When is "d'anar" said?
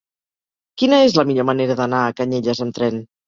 1.81-2.01